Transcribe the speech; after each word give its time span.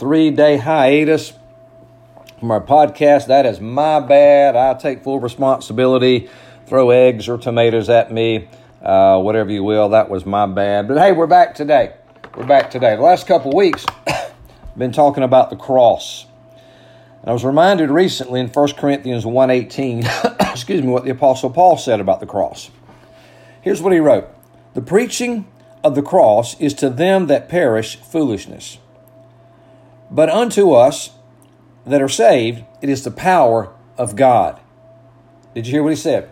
three 0.00 0.30
day 0.30 0.56
hiatus 0.56 1.34
from 2.38 2.50
our 2.50 2.60
podcast. 2.62 3.26
That 3.26 3.44
is 3.44 3.60
my 3.60 4.00
bad. 4.00 4.56
I 4.56 4.72
take 4.72 5.04
full 5.04 5.20
responsibility. 5.20 6.30
Throw 6.66 6.88
eggs 6.88 7.28
or 7.28 7.36
tomatoes 7.36 7.90
at 7.90 8.10
me, 8.10 8.48
uh, 8.80 9.20
whatever 9.20 9.50
you 9.50 9.62
will. 9.62 9.90
That 9.90 10.08
was 10.08 10.24
my 10.24 10.46
bad. 10.46 10.88
But 10.88 10.96
hey, 10.96 11.12
we're 11.12 11.26
back 11.26 11.54
today. 11.54 11.94
We're 12.34 12.46
back 12.46 12.70
today. 12.70 12.96
The 12.96 13.02
last 13.02 13.26
couple 13.26 13.54
weeks, 13.54 13.84
been 14.76 14.92
talking 14.92 15.22
about 15.22 15.50
the 15.50 15.56
cross. 15.56 16.24
And 17.20 17.28
I 17.28 17.32
was 17.34 17.44
reminded 17.44 17.90
recently 17.90 18.40
in 18.40 18.46
1 18.48 18.72
Corinthians 18.72 19.24
1.18, 19.24 20.50
excuse 20.52 20.80
me, 20.80 20.88
what 20.88 21.04
the 21.04 21.10
Apostle 21.10 21.50
Paul 21.50 21.76
said 21.76 22.00
about 22.00 22.20
the 22.20 22.26
cross. 22.26 22.70
Here's 23.60 23.82
what 23.82 23.92
he 23.92 23.98
wrote. 23.98 24.28
The 24.72 24.80
preaching 24.80 25.46
of 25.84 25.94
the 25.94 26.02
cross 26.02 26.58
is 26.58 26.72
to 26.74 26.88
them 26.88 27.26
that 27.26 27.50
perish 27.50 27.96
foolishness 27.96 28.78
but 30.10 30.28
unto 30.28 30.72
us 30.72 31.10
that 31.86 32.02
are 32.02 32.08
saved, 32.08 32.64
it 32.82 32.88
is 32.88 33.04
the 33.04 33.10
power 33.10 33.72
of 33.96 34.16
God. 34.16 34.60
Did 35.54 35.66
you 35.66 35.72
hear 35.72 35.82
what 35.82 35.90
he 35.90 35.96
said? 35.96 36.30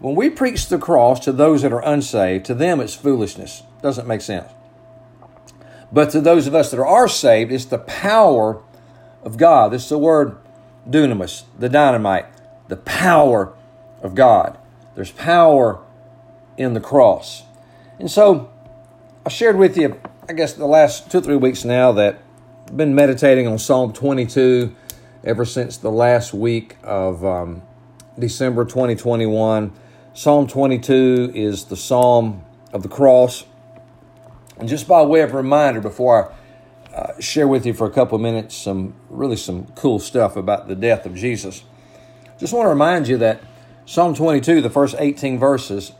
When 0.00 0.14
we 0.14 0.28
preach 0.28 0.68
the 0.68 0.78
cross 0.78 1.20
to 1.20 1.32
those 1.32 1.62
that 1.62 1.72
are 1.72 1.84
unsaved, 1.84 2.44
to 2.46 2.54
them 2.54 2.80
it's 2.80 2.94
foolishness. 2.94 3.62
Doesn't 3.82 4.08
make 4.08 4.20
sense. 4.20 4.50
But 5.92 6.10
to 6.10 6.20
those 6.20 6.46
of 6.46 6.54
us 6.54 6.70
that 6.70 6.80
are 6.80 7.08
saved, 7.08 7.52
it's 7.52 7.64
the 7.64 7.78
power 7.78 8.62
of 9.22 9.36
God. 9.36 9.72
This 9.72 9.84
is 9.84 9.88
the 9.90 9.98
word 9.98 10.36
dunamis, 10.88 11.44
the 11.58 11.68
dynamite, 11.68 12.26
the 12.68 12.76
power 12.76 13.54
of 14.02 14.14
God. 14.14 14.58
There's 14.94 15.12
power 15.12 15.80
in 16.56 16.74
the 16.74 16.80
cross. 16.80 17.44
And 17.98 18.10
so 18.10 18.50
I 19.24 19.28
shared 19.28 19.56
with 19.56 19.76
you, 19.76 20.00
I 20.28 20.32
guess, 20.32 20.52
the 20.52 20.66
last 20.66 21.10
two 21.10 21.18
or 21.18 21.22
three 21.22 21.36
weeks 21.36 21.64
now 21.64 21.92
that 21.92 22.20
been 22.72 22.94
meditating 22.94 23.46
on 23.46 23.58
Psalm 23.58 23.92
22 23.92 24.74
ever 25.22 25.44
since 25.44 25.76
the 25.76 25.90
last 25.90 26.34
week 26.34 26.76
of 26.82 27.24
um, 27.24 27.62
December 28.18 28.64
2021. 28.64 29.72
Psalm 30.12 30.46
22 30.46 31.32
is 31.34 31.66
the 31.66 31.76
Psalm 31.76 32.44
of 32.72 32.82
the 32.82 32.88
cross. 32.88 33.44
And 34.58 34.68
just 34.68 34.88
by 34.88 35.02
way 35.02 35.20
of 35.20 35.34
reminder, 35.34 35.80
before 35.80 36.32
I 36.90 36.94
uh, 36.94 37.20
share 37.20 37.46
with 37.46 37.66
you 37.66 37.74
for 37.74 37.86
a 37.86 37.90
couple 37.90 38.18
minutes 38.18 38.56
some 38.56 38.94
really 39.08 39.36
some 39.36 39.66
cool 39.76 39.98
stuff 39.98 40.36
about 40.36 40.66
the 40.66 40.74
death 40.74 41.06
of 41.06 41.14
Jesus, 41.14 41.62
just 42.38 42.52
want 42.52 42.64
to 42.64 42.70
remind 42.70 43.08
you 43.08 43.18
that 43.18 43.42
Psalm 43.86 44.14
22, 44.14 44.60
the 44.60 44.70
first 44.70 44.96
18 44.98 45.38
verses, 45.38 45.92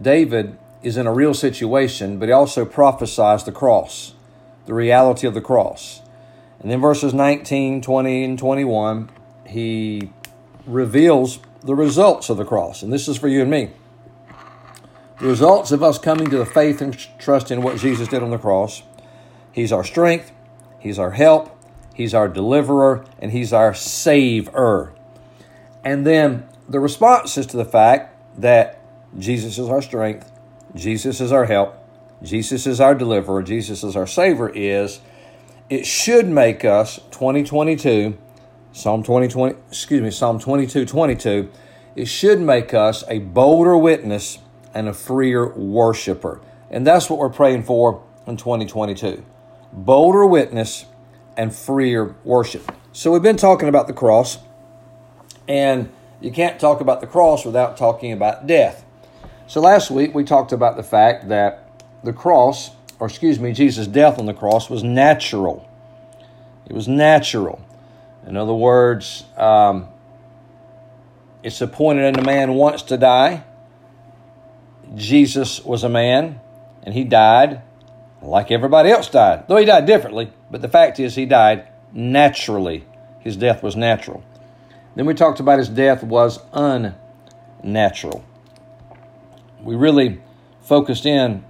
David 0.00 0.58
is 0.82 0.96
in 0.96 1.06
a 1.06 1.12
real 1.12 1.34
situation, 1.34 2.18
but 2.18 2.28
he 2.28 2.32
also 2.32 2.64
prophesies 2.64 3.44
the 3.44 3.52
cross 3.52 4.14
the 4.66 4.74
reality 4.74 5.26
of 5.26 5.34
the 5.34 5.40
cross. 5.40 6.02
And 6.60 6.70
then 6.70 6.80
verses 6.80 7.12
19, 7.12 7.82
20, 7.82 8.24
and 8.24 8.38
21, 8.38 9.10
he 9.46 10.12
reveals 10.66 11.40
the 11.60 11.74
results 11.74 12.30
of 12.30 12.36
the 12.36 12.44
cross. 12.44 12.82
And 12.82 12.92
this 12.92 13.08
is 13.08 13.16
for 13.16 13.28
you 13.28 13.42
and 13.42 13.50
me. 13.50 13.70
The 15.20 15.26
results 15.26 15.70
of 15.70 15.82
us 15.82 15.98
coming 15.98 16.30
to 16.30 16.38
the 16.38 16.46
faith 16.46 16.80
and 16.80 16.98
trust 17.18 17.50
in 17.50 17.62
what 17.62 17.78
Jesus 17.78 18.08
did 18.08 18.22
on 18.22 18.30
the 18.30 18.38
cross. 18.38 18.82
He's 19.52 19.72
our 19.72 19.84
strength, 19.84 20.32
He's 20.78 20.98
our 20.98 21.12
help, 21.12 21.56
He's 21.94 22.14
our 22.14 22.26
deliverer, 22.28 23.04
and 23.18 23.30
He's 23.30 23.52
our 23.52 23.74
saver. 23.74 24.92
And 25.84 26.06
then 26.06 26.48
the 26.68 26.80
responses 26.80 27.46
to 27.46 27.56
the 27.56 27.64
fact 27.64 28.40
that 28.40 28.80
Jesus 29.18 29.58
is 29.58 29.68
our 29.68 29.82
strength, 29.82 30.32
Jesus 30.74 31.20
is 31.20 31.30
our 31.32 31.44
help, 31.44 31.76
Jesus 32.22 32.66
is 32.66 32.80
our 32.80 32.94
deliverer, 32.94 33.42
Jesus 33.42 33.82
is 33.82 33.96
our 33.96 34.06
savior, 34.06 34.48
is 34.48 35.00
it 35.68 35.84
should 35.84 36.28
make 36.28 36.64
us 36.64 36.96
2022, 37.10 38.16
Psalm 38.72 39.02
2020, 39.02 39.56
excuse 39.68 40.00
me, 40.00 40.10
Psalm 40.10 40.38
22, 40.38 40.86
22, 40.86 41.50
it 41.96 42.06
should 42.06 42.40
make 42.40 42.72
us 42.72 43.04
a 43.08 43.18
bolder 43.18 43.76
witness 43.76 44.38
and 44.72 44.88
a 44.88 44.92
freer 44.92 45.48
worshiper. 45.48 46.40
And 46.70 46.86
that's 46.86 47.10
what 47.10 47.18
we're 47.18 47.28
praying 47.28 47.64
for 47.64 48.02
in 48.26 48.36
2022. 48.36 49.24
Bolder 49.72 50.24
witness 50.24 50.86
and 51.36 51.54
freer 51.54 52.14
worship. 52.24 52.70
So 52.92 53.12
we've 53.12 53.22
been 53.22 53.36
talking 53.36 53.68
about 53.68 53.86
the 53.86 53.92
cross, 53.92 54.38
and 55.48 55.90
you 56.20 56.30
can't 56.30 56.60
talk 56.60 56.80
about 56.80 57.00
the 57.00 57.06
cross 57.06 57.44
without 57.44 57.76
talking 57.76 58.12
about 58.12 58.46
death. 58.46 58.84
So 59.46 59.60
last 59.60 59.90
week 59.90 60.14
we 60.14 60.24
talked 60.24 60.52
about 60.52 60.76
the 60.76 60.82
fact 60.82 61.28
that 61.28 61.61
the 62.04 62.12
cross, 62.12 62.70
or 62.98 63.06
excuse 63.06 63.38
me, 63.38 63.52
Jesus' 63.52 63.86
death 63.86 64.18
on 64.18 64.26
the 64.26 64.34
cross 64.34 64.68
was 64.68 64.82
natural. 64.82 65.68
It 66.66 66.72
was 66.72 66.88
natural. 66.88 67.60
In 68.26 68.36
other 68.36 68.54
words, 68.54 69.24
um, 69.36 69.88
it's 71.42 71.60
appointed 71.60 72.04
unto 72.04 72.22
man 72.22 72.54
once 72.54 72.82
to 72.82 72.96
die. 72.96 73.44
Jesus 74.94 75.64
was 75.64 75.82
a 75.84 75.88
man, 75.88 76.40
and 76.82 76.94
he 76.94 77.04
died 77.04 77.62
like 78.20 78.50
everybody 78.50 78.90
else 78.90 79.08
died, 79.08 79.48
though 79.48 79.56
he 79.56 79.64
died 79.64 79.86
differently. 79.86 80.32
But 80.50 80.62
the 80.62 80.68
fact 80.68 81.00
is, 81.00 81.14
he 81.14 81.26
died 81.26 81.66
naturally. 81.92 82.84
His 83.20 83.36
death 83.36 83.62
was 83.62 83.74
natural. 83.74 84.22
Then 84.94 85.06
we 85.06 85.14
talked 85.14 85.40
about 85.40 85.58
his 85.58 85.68
death 85.68 86.02
was 86.04 86.38
unnatural. 86.52 88.24
We 89.60 89.74
really 89.74 90.20
focused 90.60 91.06
in 91.06 91.44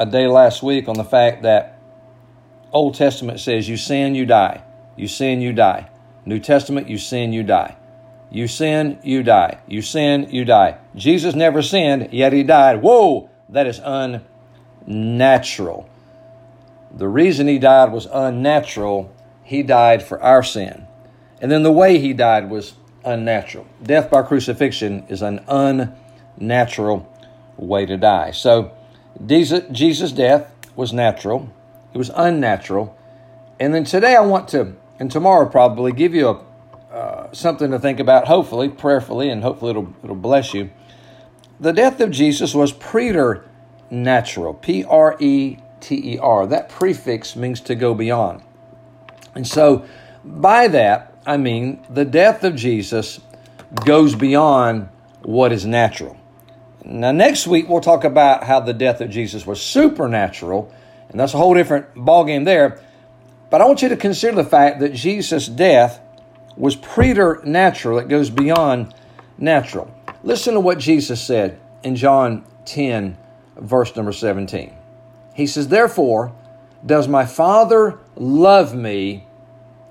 a 0.00 0.06
day 0.06 0.26
last 0.26 0.62
week 0.62 0.88
on 0.88 0.96
the 0.96 1.04
fact 1.04 1.42
that 1.42 1.78
Old 2.72 2.94
Testament 2.94 3.38
says 3.38 3.68
you 3.68 3.76
sin, 3.76 4.14
you 4.14 4.24
die. 4.24 4.64
You 4.96 5.06
sin, 5.06 5.42
you 5.42 5.52
die. 5.52 5.90
New 6.24 6.38
Testament, 6.38 6.88
you 6.88 6.96
sin, 6.96 7.34
you 7.34 7.42
die. 7.42 7.76
You 8.30 8.48
sin, 8.48 8.98
you 9.02 9.22
die. 9.22 9.60
You 9.68 9.82
sin, 9.82 10.30
you 10.30 10.46
die. 10.46 10.78
Jesus 10.96 11.34
never 11.34 11.60
sinned, 11.60 12.14
yet 12.14 12.32
he 12.32 12.42
died. 12.42 12.80
Whoa, 12.80 13.28
that 13.50 13.66
is 13.66 13.78
unnatural. 14.86 15.86
The 16.96 17.08
reason 17.08 17.46
he 17.46 17.58
died 17.58 17.92
was 17.92 18.06
unnatural. 18.10 19.14
He 19.44 19.62
died 19.62 20.02
for 20.02 20.18
our 20.22 20.42
sin. 20.42 20.86
And 21.42 21.52
then 21.52 21.62
the 21.62 21.70
way 21.70 21.98
he 21.98 22.14
died 22.14 22.48
was 22.48 22.72
unnatural. 23.04 23.66
Death 23.82 24.10
by 24.10 24.22
crucifixion 24.22 25.04
is 25.08 25.20
an 25.20 25.44
unnatural 25.46 27.06
way 27.58 27.84
to 27.84 27.98
die. 27.98 28.30
So, 28.30 28.72
Jesus' 29.26 30.12
death 30.12 30.52
was 30.76 30.92
natural, 30.92 31.48
it 31.92 31.98
was 31.98 32.10
unnatural. 32.14 32.96
And 33.58 33.74
then 33.74 33.84
today 33.84 34.16
I 34.16 34.20
want 34.20 34.48
to, 34.48 34.74
and 34.98 35.10
tomorrow 35.10 35.48
probably, 35.48 35.92
give 35.92 36.14
you 36.14 36.28
a, 36.28 36.94
uh, 36.94 37.32
something 37.32 37.70
to 37.70 37.78
think 37.78 38.00
about, 38.00 38.26
hopefully, 38.26 38.68
prayerfully, 38.68 39.28
and 39.28 39.42
hopefully 39.42 39.70
it'll, 39.70 39.94
it'll 40.02 40.16
bless 40.16 40.54
you. 40.54 40.70
The 41.60 41.72
death 41.72 42.00
of 42.00 42.10
Jesus 42.10 42.54
was 42.54 42.72
preternatural, 42.72 44.54
P 44.54 44.84
R 44.84 45.16
E 45.20 45.58
T 45.80 46.14
E 46.14 46.18
R. 46.18 46.46
That 46.46 46.70
prefix 46.70 47.36
means 47.36 47.60
to 47.62 47.74
go 47.74 47.94
beyond. 47.94 48.42
And 49.34 49.46
so, 49.46 49.84
by 50.24 50.68
that, 50.68 51.14
I 51.26 51.36
mean 51.36 51.84
the 51.90 52.04
death 52.04 52.44
of 52.44 52.56
Jesus 52.56 53.20
goes 53.84 54.14
beyond 54.14 54.88
what 55.22 55.52
is 55.52 55.66
natural. 55.66 56.16
Now, 56.84 57.12
next 57.12 57.46
week, 57.46 57.68
we'll 57.68 57.80
talk 57.80 58.04
about 58.04 58.44
how 58.44 58.60
the 58.60 58.72
death 58.72 59.00
of 59.00 59.10
Jesus 59.10 59.46
was 59.46 59.60
supernatural, 59.60 60.72
and 61.08 61.20
that's 61.20 61.34
a 61.34 61.36
whole 61.36 61.54
different 61.54 61.94
ballgame 61.94 62.44
there. 62.44 62.80
But 63.50 63.60
I 63.60 63.66
want 63.66 63.82
you 63.82 63.88
to 63.90 63.96
consider 63.96 64.36
the 64.36 64.48
fact 64.48 64.80
that 64.80 64.94
Jesus' 64.94 65.46
death 65.46 66.00
was 66.56 66.76
preternatural, 66.76 67.98
it 67.98 68.08
goes 68.08 68.30
beyond 68.30 68.94
natural. 69.38 69.92
Listen 70.22 70.54
to 70.54 70.60
what 70.60 70.78
Jesus 70.78 71.20
said 71.22 71.58
in 71.82 71.96
John 71.96 72.44
10, 72.66 73.16
verse 73.56 73.94
number 73.96 74.12
17. 74.12 74.74
He 75.34 75.46
says, 75.46 75.68
Therefore, 75.68 76.32
does 76.84 77.08
my 77.08 77.24
Father 77.24 77.98
love 78.16 78.74
me 78.74 79.26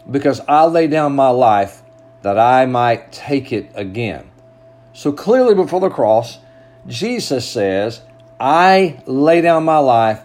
because 0.09 0.41
I 0.47 0.65
lay 0.65 0.88
down 0.88 1.15
my 1.15 1.30
life 1.30 1.81
that 2.21 2.38
I 2.38 2.65
might 2.65 3.12
take 3.12 3.51
it 3.51 3.71
again? 3.75 4.30
So 4.94 5.12
clearly, 5.12 5.56
before 5.56 5.80
the 5.80 5.89
cross, 5.89 6.39
Jesus 6.89 7.47
says, 7.47 8.01
I 8.39 9.01
lay 9.06 9.41
down 9.41 9.63
my 9.63 9.77
life 9.77 10.21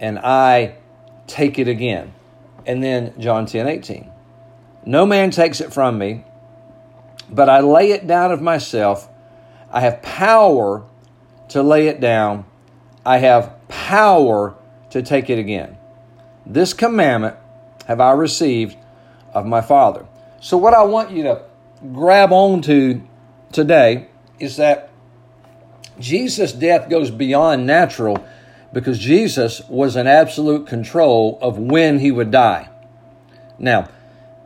and 0.00 0.18
I 0.18 0.76
take 1.26 1.58
it 1.58 1.68
again. 1.68 2.14
And 2.64 2.82
then 2.82 3.14
John 3.20 3.46
10 3.46 3.66
18. 3.66 4.10
No 4.86 5.04
man 5.04 5.30
takes 5.32 5.60
it 5.60 5.72
from 5.72 5.98
me, 5.98 6.24
but 7.28 7.48
I 7.48 7.60
lay 7.60 7.90
it 7.90 8.06
down 8.06 8.30
of 8.30 8.40
myself. 8.40 9.08
I 9.70 9.80
have 9.80 10.00
power 10.00 10.84
to 11.48 11.62
lay 11.62 11.88
it 11.88 12.00
down, 12.00 12.44
I 13.04 13.18
have 13.18 13.54
power 13.68 14.56
to 14.90 15.02
take 15.02 15.30
it 15.30 15.38
again. 15.38 15.76
This 16.44 16.72
commandment 16.72 17.36
have 17.86 18.00
I 18.00 18.12
received 18.12 18.76
of 19.32 19.46
my 19.46 19.60
Father. 19.60 20.06
So, 20.40 20.56
what 20.56 20.74
I 20.74 20.82
want 20.84 21.10
you 21.10 21.24
to 21.24 21.42
grab 21.92 22.32
onto 22.32 23.02
today 23.52 24.08
is 24.38 24.56
that 24.56 24.85
Jesus' 25.98 26.52
death 26.52 26.88
goes 26.88 27.10
beyond 27.10 27.66
natural 27.66 28.26
because 28.72 28.98
Jesus 28.98 29.62
was 29.68 29.96
in 29.96 30.06
absolute 30.06 30.66
control 30.66 31.38
of 31.40 31.58
when 31.58 31.98
he 31.98 32.10
would 32.10 32.30
die. 32.30 32.68
Now, 33.58 33.88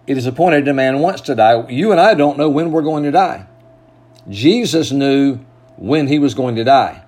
it 0.06 0.16
is 0.16 0.26
appointed 0.26 0.66
a 0.68 0.74
man 0.74 1.00
wants 1.00 1.22
to 1.22 1.34
die. 1.34 1.68
You 1.68 1.92
and 1.92 2.00
I 2.00 2.14
don't 2.14 2.38
know 2.38 2.48
when 2.48 2.72
we're 2.72 2.82
going 2.82 3.04
to 3.04 3.10
die. 3.10 3.46
Jesus 4.28 4.92
knew 4.92 5.40
when 5.76 6.06
he 6.06 6.18
was 6.18 6.34
going 6.34 6.56
to 6.56 6.64
die. 6.64 7.02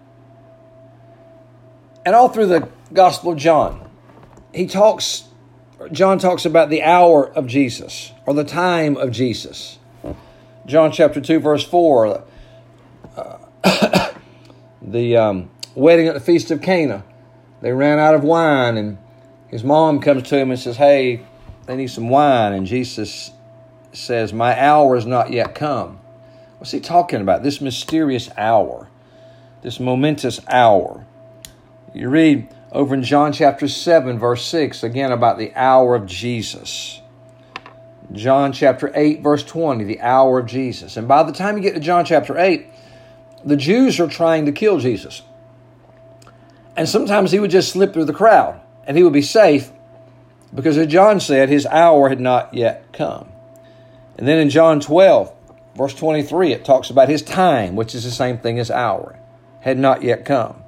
And 2.05 2.15
all 2.15 2.29
through 2.29 2.47
the 2.47 2.69
Gospel 2.93 3.33
of 3.33 3.39
John, 3.39 3.89
he 4.53 4.67
talks, 4.67 5.25
John 5.93 6.19
talks 6.19 6.45
about 6.45 6.71
the 6.71 6.83
hour 6.83 7.29
of 7.33 7.47
Jesus 7.47 8.13
or 8.27 8.35
the 8.35 8.45
time 8.45 8.97
of 8.97 9.13
Jesus. 9.13 9.79
John 10.67 10.93
chapter 10.93 11.21
2, 11.21 11.41
verse 11.41 11.65
4, 11.65 12.25
uh, 13.17 14.09
the 14.83 15.17
um, 15.17 15.51
wedding 15.75 16.09
at 16.09 16.15
the 16.15 16.21
Feast 16.21 16.51
of 16.51 16.61
Cana. 16.61 17.05
They 17.61 17.73
ran 17.73 17.99
out 17.99 18.15
of 18.15 18.25
wine, 18.25 18.77
and 18.77 18.99
his 19.49 19.63
mom 19.63 20.01
comes 20.01 20.25
to 20.25 20.39
him 20.39 20.51
and 20.51 20.59
says, 20.59 20.77
Hey, 20.77 21.25
they 21.67 21.77
need 21.77 21.89
some 21.89 22.09
wine. 22.09 22.53
And 22.53 22.67
Jesus 22.67 23.31
says, 23.93 24.33
My 24.33 24.59
hour 24.61 24.97
is 24.97 25.07
not 25.07 25.31
yet 25.31 25.55
come. 25.55 26.01
What's 26.59 26.73
he 26.73 26.81
talking 26.81 27.21
about? 27.21 27.43
This 27.43 27.61
mysterious 27.61 28.31
hour, 28.37 28.89
this 29.63 29.81
momentous 29.81 30.41
hour. 30.49 31.07
You 31.95 32.09
read 32.09 32.49
over 32.73 32.95
in 32.95 33.03
John 33.03 33.33
chapter 33.33 33.69
7, 33.69 34.19
verse 34.19 34.45
6, 34.47 34.83
again 34.83 35.13
about 35.13 35.39
the 35.39 35.53
hour 35.55 35.95
of 35.95 36.07
Jesus. 36.07 37.01
John 38.13 38.53
chapter 38.53 38.91
8, 38.95 39.23
verse 39.23 39.45
20, 39.45 39.85
the 39.85 40.01
hour 40.01 40.39
of 40.39 40.47
Jesus. 40.47 40.97
And 40.97 41.07
by 41.07 41.23
the 41.23 41.33
time 41.33 41.57
you 41.57 41.63
get 41.63 41.75
to 41.75 41.81
John 41.81 42.05
chapter 42.05 42.39
8, 42.39 42.67
the 43.45 43.57
Jews 43.57 43.99
are 44.01 44.09
trying 44.09 44.47
to 44.47 44.53
kill 44.53 44.79
Jesus. 44.79 45.23
And 46.77 46.89
sometimes 46.89 47.33
he 47.33 47.41
would 47.41 47.51
just 47.51 47.73
slip 47.73 47.93
through 47.93 48.07
the 48.07 48.13
crowd 48.13 48.61
and 48.87 48.97
he 48.97 49.03
would 49.03 49.13
be 49.13 49.23
safe 49.23 49.71
because, 50.55 50.77
as 50.79 50.87
John 50.87 51.21
said, 51.21 51.49
his 51.49 51.67
hour 51.67 52.09
had 52.09 52.21
not 52.21 52.53
yet 52.55 52.93
come. 52.93 53.29
And 54.19 54.29
then 54.29 54.39
in 54.39 54.51
John 54.51 54.81
12, 54.81 55.33
Verse 55.75 55.95
23, 55.95 56.53
it 56.53 56.65
talks 56.65 56.91
about 56.91 57.09
his 57.09 57.23
time, 57.23 57.77
which 57.77 57.95
is 57.95 58.05
the 58.05 58.11
same 58.11 58.39
thing 58.39 58.59
as 58.59 58.71
hour, 58.71 59.19
had 59.61 59.79
not 59.79 60.03
yet 60.03 60.25
come. 60.25 60.63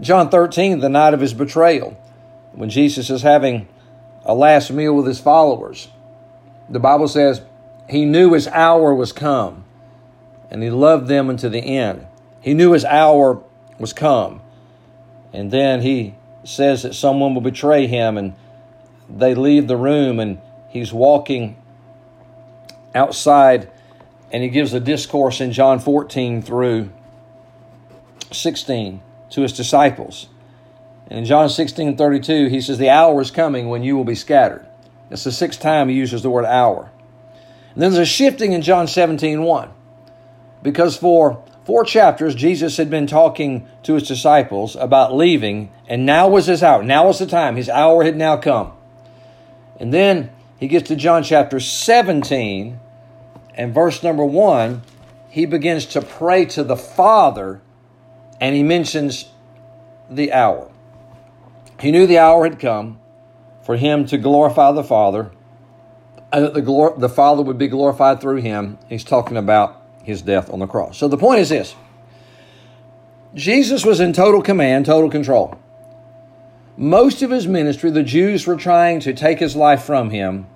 John 0.00 0.30
13, 0.30 0.80
the 0.80 0.88
night 0.88 1.12
of 1.12 1.20
his 1.20 1.34
betrayal, 1.34 1.98
when 2.52 2.70
Jesus 2.70 3.10
is 3.10 3.22
having 3.22 3.68
a 4.24 4.34
last 4.34 4.70
meal 4.70 4.94
with 4.94 5.06
his 5.06 5.20
followers, 5.20 5.88
the 6.68 6.80
Bible 6.80 7.08
says 7.08 7.42
he 7.88 8.06
knew 8.06 8.32
his 8.32 8.48
hour 8.48 8.94
was 8.94 9.12
come 9.12 9.64
and 10.50 10.62
he 10.62 10.70
loved 10.70 11.08
them 11.08 11.28
unto 11.28 11.48
the 11.48 11.60
end. 11.60 12.06
He 12.40 12.54
knew 12.54 12.72
his 12.72 12.84
hour 12.84 13.42
was 13.78 13.92
come. 13.92 14.40
And 15.32 15.50
then 15.50 15.82
he 15.82 16.14
says 16.44 16.82
that 16.82 16.94
someone 16.94 17.34
will 17.34 17.42
betray 17.42 17.86
him 17.86 18.16
and 18.16 18.34
they 19.08 19.34
leave 19.34 19.68
the 19.68 19.76
room 19.76 20.20
and 20.20 20.38
he's 20.68 20.92
walking 20.92 21.56
outside 22.94 23.70
and 24.32 24.42
he 24.42 24.48
gives 24.48 24.72
a 24.72 24.80
discourse 24.80 25.40
in 25.40 25.52
John 25.52 25.78
14 25.78 26.42
through 26.42 26.90
16 28.32 29.00
to 29.30 29.42
his 29.42 29.52
disciples. 29.52 30.28
And 31.08 31.20
in 31.20 31.24
John 31.24 31.48
16 31.48 31.96
32, 31.96 32.48
he 32.48 32.60
says, 32.60 32.78
The 32.78 32.90
hour 32.90 33.20
is 33.20 33.30
coming 33.30 33.68
when 33.68 33.84
you 33.84 33.96
will 33.96 34.04
be 34.04 34.16
scattered. 34.16 34.66
That's 35.08 35.24
the 35.24 35.32
sixth 35.32 35.60
time 35.60 35.88
he 35.88 35.94
uses 35.94 36.22
the 36.22 36.30
word 36.30 36.44
hour. 36.44 36.90
And 37.74 37.82
then 37.82 37.92
there's 37.92 38.08
a 38.08 38.10
shifting 38.10 38.52
in 38.52 38.62
John 38.62 38.88
17 38.88 39.42
1. 39.42 39.70
Because 40.66 40.96
for 40.96 41.44
four 41.64 41.84
chapters, 41.84 42.34
Jesus 42.34 42.76
had 42.76 42.90
been 42.90 43.06
talking 43.06 43.68
to 43.84 43.94
his 43.94 44.02
disciples 44.02 44.74
about 44.74 45.14
leaving, 45.14 45.70
and 45.86 46.04
now 46.04 46.28
was 46.28 46.46
his 46.46 46.60
hour. 46.60 46.82
Now 46.82 47.06
was 47.06 47.20
the 47.20 47.26
time. 47.26 47.54
His 47.54 47.68
hour 47.68 48.02
had 48.02 48.16
now 48.16 48.36
come. 48.36 48.72
And 49.78 49.94
then 49.94 50.32
he 50.58 50.66
gets 50.66 50.88
to 50.88 50.96
John 50.96 51.22
chapter 51.22 51.60
17, 51.60 52.80
and 53.54 53.72
verse 53.72 54.02
number 54.02 54.24
one, 54.24 54.82
he 55.28 55.46
begins 55.46 55.86
to 55.86 56.02
pray 56.02 56.46
to 56.46 56.64
the 56.64 56.76
Father 56.76 57.60
and 58.40 58.56
he 58.56 58.64
mentions 58.64 59.26
the 60.10 60.32
hour. 60.32 60.68
He 61.78 61.92
knew 61.92 62.08
the 62.08 62.18
hour 62.18 62.42
had 62.42 62.58
come 62.58 62.98
for 63.62 63.76
him 63.76 64.04
to 64.06 64.18
glorify 64.18 64.72
the 64.72 64.82
Father 64.82 65.30
and 66.32 66.44
that 66.44 66.54
the, 66.54 66.62
glor- 66.62 66.98
the 66.98 67.08
Father 67.08 67.42
would 67.42 67.56
be 67.56 67.68
glorified 67.68 68.20
through 68.20 68.40
him. 68.40 68.78
He's 68.88 69.04
talking 69.04 69.36
about 69.36 69.85
his 70.06 70.22
death 70.22 70.50
on 70.50 70.60
the 70.60 70.66
cross. 70.66 70.96
So 70.96 71.08
the 71.08 71.18
point 71.18 71.40
is 71.40 71.48
this 71.48 71.74
Jesus 73.34 73.84
was 73.84 74.00
in 74.00 74.12
total 74.12 74.42
command, 74.42 74.86
total 74.86 75.10
control. 75.10 75.58
Most 76.78 77.22
of 77.22 77.30
his 77.30 77.46
ministry, 77.46 77.90
the 77.90 78.02
Jews 78.02 78.46
were 78.46 78.56
trying 78.56 79.00
to 79.00 79.14
take 79.14 79.38
his 79.38 79.56
life 79.56 79.82
from 79.82 80.10
him 80.10 80.46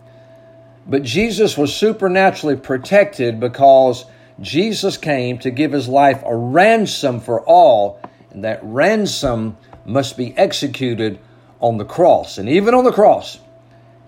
but 0.90 1.04
Jesus 1.04 1.56
was 1.56 1.74
supernaturally 1.74 2.56
protected 2.56 3.38
because 3.38 4.06
Jesus 4.40 4.96
came 4.96 5.38
to 5.38 5.50
give 5.50 5.70
his 5.70 5.88
life 5.88 6.22
a 6.26 6.34
ransom 6.34 7.20
for 7.20 7.40
all, 7.42 8.00
and 8.30 8.42
that 8.42 8.58
ransom 8.62 9.56
must 9.84 10.16
be 10.16 10.36
executed 10.36 11.20
on 11.60 11.76
the 11.76 11.84
cross. 11.84 12.38
And 12.38 12.48
even 12.48 12.74
on 12.74 12.82
the 12.82 12.92
cross, 12.92 13.38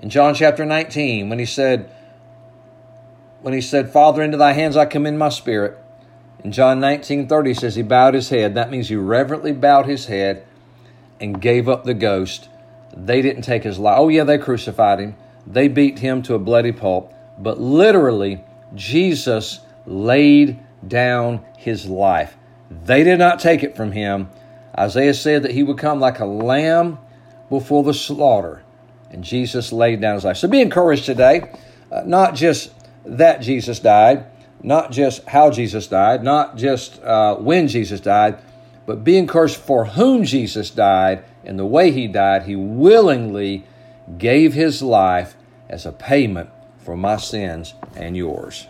in 0.00 0.10
John 0.10 0.34
chapter 0.34 0.64
19, 0.64 1.28
when 1.28 1.38
he 1.38 1.46
said, 1.46 1.88
when 3.42 3.52
he 3.52 3.60
said, 3.60 3.92
Father, 3.92 4.22
into 4.22 4.36
thy 4.36 4.52
hands 4.52 4.76
I 4.76 4.86
commend 4.86 5.18
my 5.18 5.28
spirit. 5.28 5.78
In 6.42 6.52
John 6.52 6.80
19 6.80 7.28
30 7.28 7.54
says 7.54 7.74
he 7.74 7.82
bowed 7.82 8.14
his 8.14 8.30
head. 8.30 8.54
That 8.54 8.70
means 8.70 8.88
he 8.88 8.96
reverently 8.96 9.52
bowed 9.52 9.86
his 9.86 10.06
head 10.06 10.44
and 11.20 11.40
gave 11.40 11.68
up 11.68 11.84
the 11.84 11.94
ghost. 11.94 12.48
They 12.96 13.22
didn't 13.22 13.42
take 13.42 13.62
his 13.62 13.78
life. 13.78 13.96
Oh, 13.98 14.08
yeah, 14.08 14.24
they 14.24 14.38
crucified 14.38 15.00
him. 15.00 15.16
They 15.46 15.68
beat 15.68 15.98
him 16.00 16.22
to 16.22 16.34
a 16.34 16.38
bloody 16.38 16.72
pulp, 16.72 17.12
but 17.38 17.60
literally, 17.60 18.44
Jesus 18.74 19.60
laid 19.86 20.60
down 20.86 21.44
his 21.56 21.86
life. 21.86 22.36
They 22.70 23.02
did 23.02 23.18
not 23.18 23.38
take 23.38 23.62
it 23.62 23.76
from 23.76 23.92
him. 23.92 24.30
Isaiah 24.78 25.14
said 25.14 25.42
that 25.42 25.52
he 25.52 25.62
would 25.62 25.78
come 25.78 26.00
like 26.00 26.20
a 26.20 26.26
lamb 26.26 26.98
before 27.50 27.82
the 27.82 27.94
slaughter, 27.94 28.62
and 29.10 29.22
Jesus 29.22 29.72
laid 29.72 30.00
down 30.00 30.14
his 30.14 30.24
life. 30.24 30.36
So 30.36 30.48
be 30.48 30.60
encouraged 30.60 31.04
today, 31.04 31.50
uh, 31.90 32.02
not 32.06 32.34
just 32.34 32.72
that 33.04 33.40
Jesus 33.40 33.78
died, 33.78 34.26
not 34.62 34.92
just 34.92 35.24
how 35.26 35.50
Jesus 35.50 35.86
died, 35.86 36.22
not 36.22 36.56
just 36.56 37.02
uh, 37.02 37.36
when 37.36 37.68
Jesus 37.68 38.00
died, 38.00 38.38
but 38.86 39.04
be 39.04 39.16
encouraged 39.16 39.56
for 39.56 39.84
whom 39.84 40.24
Jesus 40.24 40.70
died 40.70 41.24
and 41.44 41.58
the 41.58 41.66
way 41.66 41.90
he 41.90 42.06
died. 42.06 42.44
He 42.44 42.56
willingly 42.56 43.64
gave 44.18 44.54
his 44.54 44.82
life 44.82 45.36
as 45.68 45.86
a 45.86 45.92
payment 45.92 46.50
for 46.78 46.96
my 46.96 47.16
sins 47.16 47.74
and 47.96 48.16
yours. 48.16 48.66